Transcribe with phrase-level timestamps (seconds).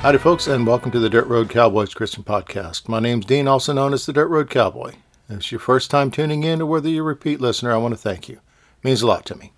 [0.00, 2.88] Howdy, folks, and welcome to the Dirt Road Cowboys Christian Podcast.
[2.88, 4.94] My name's Dean, also known as the Dirt Road Cowboy.
[5.28, 7.92] If it's your first time tuning in, or whether you're a repeat listener, I want
[7.92, 8.36] to thank you.
[8.36, 9.52] It means a lot to me.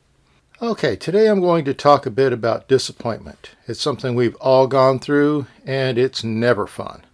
[0.61, 3.51] Okay, today I'm going to talk a bit about disappointment.
[3.69, 7.07] It's something we've all gone through, and it's never fun.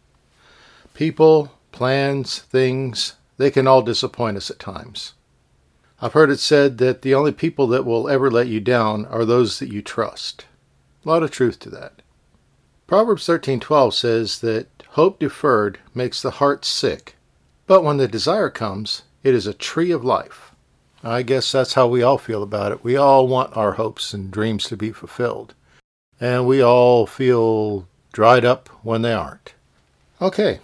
[0.94, 5.12] People, plans, things, they can all disappoint us at times.
[6.00, 9.26] I've heard it said that the only people that will ever let you down are
[9.26, 10.46] those that you trust.
[11.04, 12.00] A lot of truth to that.
[12.88, 17.16] Proverbs 13:12 says that hope deferred makes the heart sick,
[17.66, 20.52] but when the desire comes, it is a tree of life.
[21.04, 22.82] I guess that's how we all feel about it.
[22.82, 25.52] We all want our hopes and dreams to be fulfilled,
[26.18, 29.52] and we all feel dried up when they aren't.
[30.22, 30.58] Okay,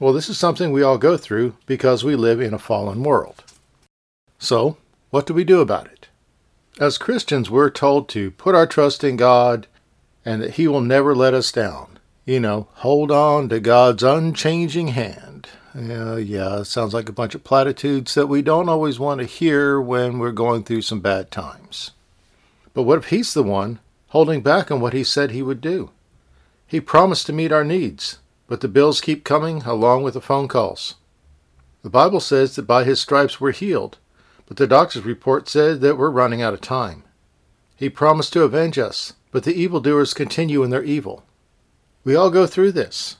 [0.00, 3.44] well, this is something we all go through because we live in a fallen world.
[4.38, 4.78] So,
[5.10, 6.08] what do we do about it?
[6.80, 9.66] As Christians, we're told to put our trust in God
[10.26, 11.98] and that He will never let us down.
[12.26, 15.48] You know, hold on to God's unchanging hand.
[15.74, 19.26] Uh, yeah, it sounds like a bunch of platitudes that we don't always want to
[19.26, 21.92] hear when we're going through some bad times.
[22.74, 25.90] But what if He's the one holding back on what He said He would do?
[26.66, 28.18] He promised to meet our needs,
[28.48, 30.96] but the bills keep coming along with the phone calls.
[31.82, 33.98] The Bible says that by His stripes we're healed,
[34.46, 37.04] but the doctor's report said that we're running out of time.
[37.76, 41.24] He promised to avenge us, but the evildoers continue in their evil.
[42.04, 43.16] We all go through this,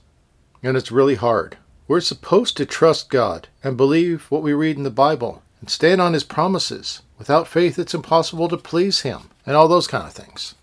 [0.63, 1.57] and it's really hard.
[1.89, 6.01] We're supposed to trust God and believe what we read in the Bible and stand
[6.01, 7.03] on His promises.
[7.19, 10.55] Without faith, it's impossible to please Him, and all those kind of things.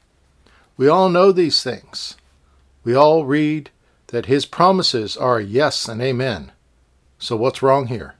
[0.77, 2.16] We all know these things.
[2.83, 3.69] We all read
[4.07, 6.52] that His promises are yes and amen.
[7.19, 8.16] So, what's wrong here?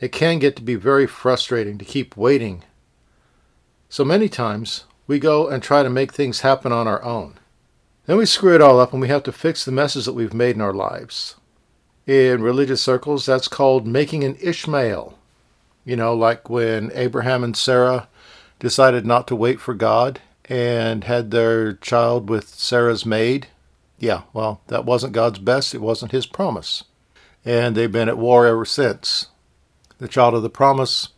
[0.00, 2.64] It can get to be very frustrating to keep waiting.
[3.88, 7.34] So many times we go and try to make things happen on our own.
[8.06, 10.32] Then we screw it all up and we have to fix the messes that we've
[10.32, 11.36] made in our lives.
[12.06, 15.18] In religious circles, that's called making an Ishmael.
[15.84, 18.08] You know, like when Abraham and Sarah
[18.58, 23.48] decided not to wait for God and had their child with Sarah's maid.
[23.98, 25.74] Yeah, well, that wasn't God's best.
[25.74, 26.84] It wasn't His promise.
[27.44, 29.26] And they've been at war ever since
[29.98, 31.10] the child of the promise,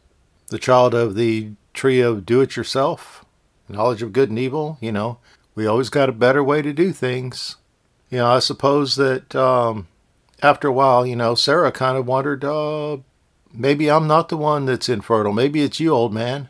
[0.49, 3.24] the child of the tree of do it yourself,
[3.69, 4.79] knowledge of good and evil.
[4.81, 5.19] You know,
[5.55, 7.57] we always got a better way to do things.
[8.11, 9.89] You know, I suppose that um,
[10.43, 12.99] after a while, you know, Sarah kind of wondered, uh,
[13.53, 15.33] maybe I'm not the one that's infertile.
[15.33, 16.49] Maybe it's you, old man.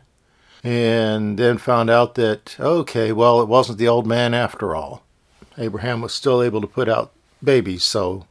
[0.63, 5.03] And then found out that, okay, well, it wasn't the old man after all.
[5.57, 8.25] Abraham was still able to put out babies, so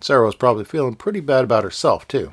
[0.00, 2.32] Sarah was probably feeling pretty bad about herself, too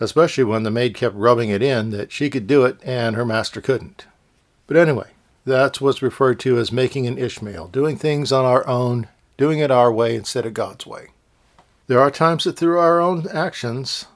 [0.00, 3.24] especially when the maid kept rubbing it in that she could do it and her
[3.24, 4.06] master couldn't.
[4.66, 5.10] But anyway,
[5.44, 9.70] that's what's referred to as making an Ishmael, doing things on our own, doing it
[9.70, 11.08] our way instead of God's way.
[11.86, 14.06] There are times that through our own actions,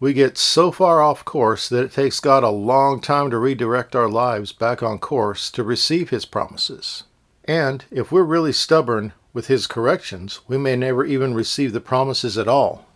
[0.00, 3.94] we get so far off course that it takes God a long time to redirect
[3.94, 7.04] our lives back on course to receive His promises.
[7.44, 12.38] And if we're really stubborn with His corrections, we may never even receive the promises
[12.38, 12.86] at all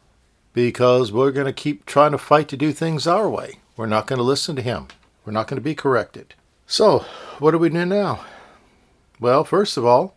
[0.57, 3.57] because we're going to keep trying to fight to do things our way.
[3.77, 4.89] We're not going to listen to him.
[5.25, 6.35] We're not going to be corrected.
[6.67, 7.05] So,
[7.39, 8.25] what do we do now?
[9.21, 10.17] Well, first of all,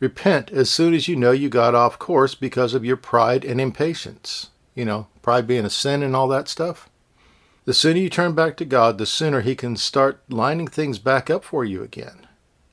[0.00, 3.60] repent as soon as you know you got off course because of your pride and
[3.60, 4.50] impatience.
[4.74, 6.88] You know, pride being a sin and all that stuff.
[7.64, 11.28] The sooner you turn back to God, the sooner He can start lining things back
[11.28, 12.26] up for you again.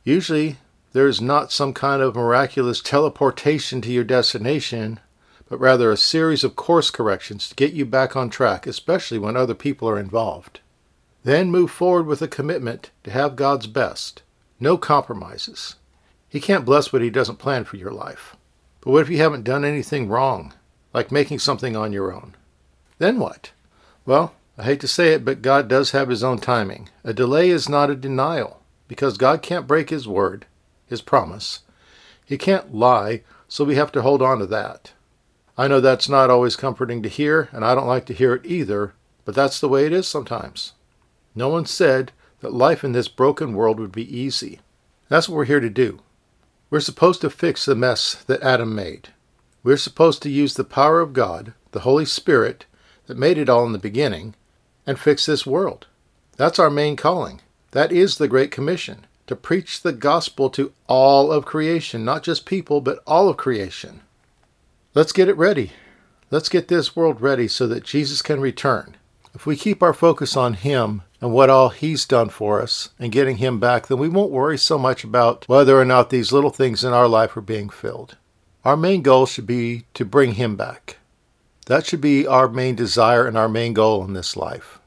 [0.03, 0.57] Usually,
[0.93, 4.99] there's not some kind of miraculous teleportation to your destination
[5.47, 9.37] but rather a series of course corrections to get you back on track, especially when
[9.37, 10.59] other people are involved.
[11.25, 14.21] Then move forward with a commitment to have God's best.
[14.59, 15.75] No compromises.
[16.29, 18.35] He can't bless what He doesn't plan for your life.
[18.81, 20.53] But what if you haven't done anything wrong,
[20.93, 22.35] like making something on your own?
[22.99, 23.53] Then what?
[24.05, 26.89] Well, I hate to say it, but God does have His own timing.
[27.03, 30.45] A delay is not a denial, because God can't break His word,
[30.85, 31.61] His promise.
[32.23, 34.93] He can't lie, so we have to hold on to that.
[35.57, 38.45] I know that's not always comforting to hear, and I don't like to hear it
[38.45, 38.93] either,
[39.25, 40.73] but that's the way it is sometimes.
[41.35, 44.61] No one said that life in this broken world would be easy.
[45.09, 45.99] That's what we're here to do.
[46.69, 49.09] We're supposed to fix the mess that Adam made.
[49.63, 52.65] We're supposed to use the power of God, the Holy Spirit,
[53.07, 54.35] that made it all in the beginning,
[54.87, 55.87] and fix this world.
[56.37, 57.41] That's our main calling.
[57.71, 62.45] That is the Great Commission to preach the gospel to all of creation, not just
[62.45, 64.01] people, but all of creation.
[64.93, 65.71] Let's get it ready.
[66.31, 68.97] Let's get this world ready so that Jesus can return.
[69.33, 73.11] If we keep our focus on Him and what all He's done for us and
[73.11, 76.51] getting Him back, then we won't worry so much about whether or not these little
[76.51, 78.15] things in our life are being filled.
[78.63, 80.97] our main goal should be to bring Him back.
[81.65, 84.77] That should be our main desire and our main goal in this life.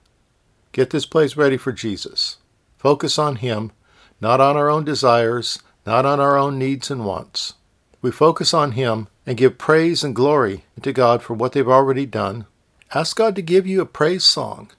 [0.71, 2.37] Get this place ready for Jesus.
[2.77, 3.73] Focus on Him,
[4.21, 7.55] not on our own desires, not on our own needs and wants.
[8.01, 12.07] We focus on Him and give praise and glory to God for what they've already
[12.07, 12.47] done.
[12.95, 14.71] Ask God to give you a praise song.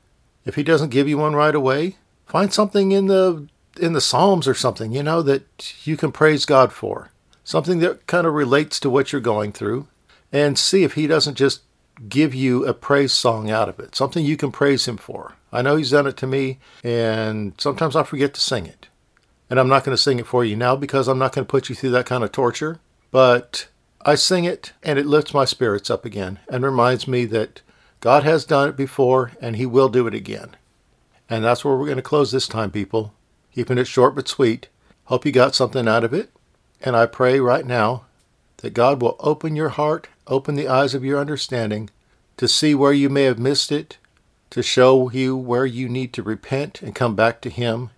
[0.46, 3.48] If He doesn't give you one right away, find something in the
[3.80, 7.12] in the Psalms or something, you know, that you can praise God for.
[7.44, 9.88] Something that kind of relates to what you're going through.
[10.32, 11.62] And see if He doesn't just
[12.08, 15.36] give you a praise song out of it, something you can praise Him for.
[15.52, 18.88] I know He's done it to me, and sometimes I forget to sing it.
[19.50, 21.50] And I'm not going to sing it for you now because I'm not going to
[21.50, 22.80] put you through that kind of torture.
[23.10, 23.68] But
[24.06, 27.62] I sing it, and it lifts my spirits up again and reminds me that
[28.00, 30.56] God has done it before, and He will do it again.
[31.30, 33.14] And that's where we're going to close this time, people.
[33.54, 34.68] Keeping it short but sweet.
[35.06, 36.32] Hope you got something out of it.
[36.82, 38.06] And I pray right now
[38.58, 41.90] that God will open your heart, open the eyes of your understanding
[42.38, 43.98] to see where you may have missed it,
[44.52, 47.90] to show you where you need to repent and come back to Him,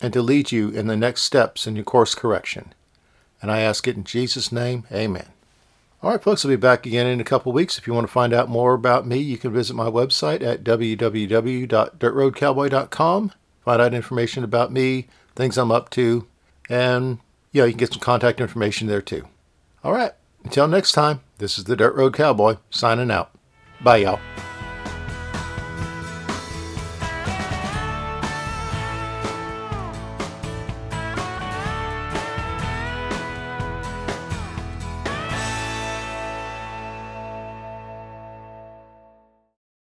[0.00, 2.72] and to lead you in the next steps in your course correction.
[3.42, 5.35] And I ask it in Jesus' name, amen.
[6.06, 7.78] All right, folks, I'll be back again in a couple weeks.
[7.78, 10.62] If you want to find out more about me, you can visit my website at
[10.62, 13.32] www.dirtroadcowboy.com.
[13.64, 16.28] Find out information about me, things I'm up to,
[16.68, 17.18] and
[17.50, 19.26] yeah, you can get some contact information there too.
[19.82, 20.12] All right,
[20.44, 23.32] until next time, this is the Dirt Road Cowboy signing out.
[23.80, 24.20] Bye, y'all.